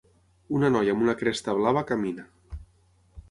Una 0.59 0.69
noia 0.75 0.95
amb 0.95 1.03
una 1.07 1.15
cresta 1.19 1.55
blava 1.59 1.83
camina. 1.91 2.25